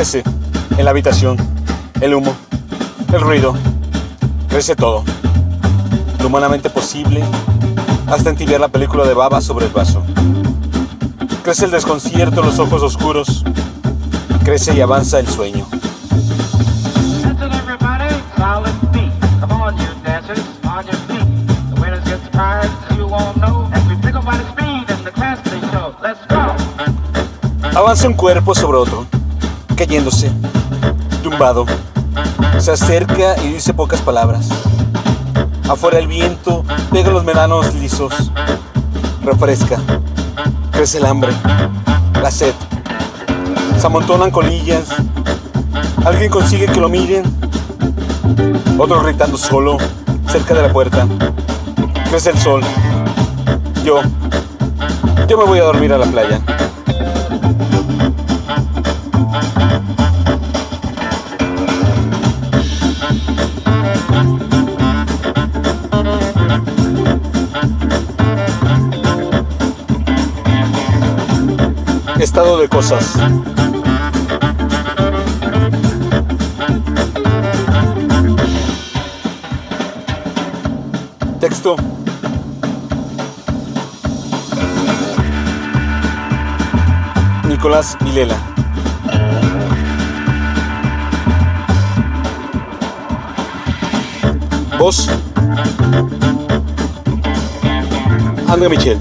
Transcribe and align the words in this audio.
Crece 0.00 0.24
en 0.78 0.84
la 0.86 0.92
habitación, 0.92 1.36
el 2.00 2.14
humo, 2.14 2.34
el 3.12 3.20
ruido, 3.20 3.54
crece 4.48 4.74
todo. 4.74 5.04
Lo 6.20 6.28
humanamente 6.28 6.70
posible 6.70 7.22
hasta 8.06 8.30
entibiar 8.30 8.62
la 8.62 8.68
película 8.68 9.04
de 9.04 9.12
baba 9.12 9.42
sobre 9.42 9.66
el 9.66 9.72
vaso. 9.72 10.02
Crece 11.44 11.66
el 11.66 11.70
desconcierto, 11.70 12.42
los 12.42 12.58
ojos 12.58 12.82
oscuros. 12.82 13.44
Crece 14.42 14.74
y 14.74 14.80
avanza 14.80 15.18
el 15.18 15.28
sueño. 15.28 15.66
Go. 26.30 26.54
Avanza 27.76 28.08
un 28.08 28.14
cuerpo 28.14 28.54
sobre 28.54 28.78
otro, 28.78 29.06
cayéndose, 29.80 30.30
tumbado. 31.22 31.64
Se 32.58 32.70
acerca 32.70 33.42
y 33.42 33.54
dice 33.54 33.72
pocas 33.72 34.02
palabras. 34.02 34.46
Afuera 35.70 35.98
el 35.98 36.06
viento 36.06 36.66
pega 36.92 37.10
los 37.10 37.24
meranos 37.24 37.72
lisos. 37.76 38.30
Refresca. 39.24 39.78
Crece 40.70 40.98
el 40.98 41.06
hambre, 41.06 41.32
la 42.20 42.30
sed. 42.30 42.52
Se 43.78 43.86
amontonan 43.86 44.30
colillas. 44.30 44.84
Alguien 46.04 46.30
consigue 46.30 46.66
que 46.66 46.78
lo 46.78 46.90
miren. 46.90 47.24
Otro 48.76 49.02
gritando 49.02 49.38
solo, 49.38 49.78
cerca 50.28 50.52
de 50.52 50.60
la 50.60 50.70
puerta. 50.70 51.06
Crece 52.10 52.28
el 52.28 52.38
sol. 52.38 52.60
Yo. 53.82 54.02
Yo 55.26 55.38
me 55.38 55.44
voy 55.44 55.58
a 55.58 55.62
dormir 55.62 55.90
a 55.94 55.96
la 55.96 56.04
playa. 56.04 56.38
Estado 72.20 72.58
de 72.58 72.68
cosas. 72.68 73.14
Texto. 81.40 81.76
Nicolás 87.48 87.96
Vilela. 88.04 88.36
Voz. 94.78 95.08
André 98.46 98.68
Michel. 98.68 99.00